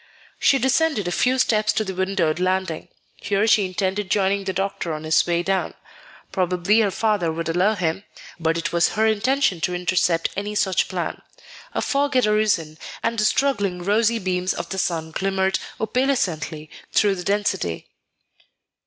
She 0.39 0.57
descended 0.57 1.07
a 1.07 1.11
few 1.11 1.37
steps 1.37 1.71
to 1.73 1.83
the 1.83 1.93
windowed 1.93 2.39
landing. 2.39 2.87
Here 3.17 3.45
she 3.45 3.65
intended 3.67 4.09
joining 4.09 4.45
the 4.45 4.51
doctor 4.51 4.93
on 4.93 5.03
his 5.03 5.27
way 5.27 5.43
down. 5.43 5.75
Probably 6.31 6.79
her 6.79 6.89
father 6.89 7.31
would 7.31 7.45
follow 7.47 7.75
him; 7.75 8.03
but 8.39 8.57
it 8.57 8.73
was 8.73 8.93
her 8.93 9.05
intention 9.05 9.61
to 9.61 9.75
intercept 9.75 10.31
any 10.35 10.55
such 10.55 10.87
plan. 10.87 11.21
A 11.75 11.83
fog 11.83 12.15
had 12.15 12.25
arisen, 12.25 12.79
and 13.03 13.19
the 13.19 13.25
struggling 13.25 13.83
rosy 13.83 14.17
beams 14.17 14.55
of 14.55 14.69
the 14.69 14.79
sun 14.79 15.11
glimmered 15.11 15.59
opalescently 15.79 16.71
through 16.91 17.13
the 17.13 17.23
density. 17.23 17.87